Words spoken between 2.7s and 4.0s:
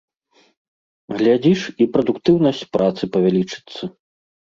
працы павялічыцца.